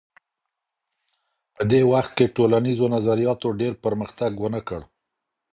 په 1.55 1.61
دې 1.71 1.81
وخت 1.91 2.11
کي 2.17 2.25
ټولنیزو 2.35 2.85
نظریاتو 2.95 3.47
ډېر 3.61 3.73
پرمختګ 3.83 4.31
ونه 4.39 4.61
کړ. 4.67 4.81